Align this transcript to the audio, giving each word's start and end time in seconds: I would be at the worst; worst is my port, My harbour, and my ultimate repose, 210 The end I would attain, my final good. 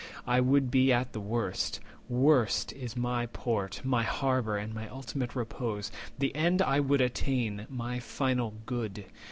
I 0.25 0.39
would 0.41 0.71
be 0.71 0.91
at 0.91 1.13
the 1.13 1.19
worst; 1.19 1.79
worst 2.09 2.73
is 2.73 2.95
my 2.97 3.27
port, 3.27 3.81
My 3.85 4.01
harbour, 4.01 4.57
and 4.57 4.73
my 4.73 4.89
ultimate 4.89 5.35
repose, 5.35 5.89
210 6.19 6.19
The 6.21 6.35
end 6.35 6.61
I 6.63 6.79
would 6.79 7.01
attain, 7.01 7.67
my 7.69 7.99
final 7.99 8.55
good. 8.65 9.05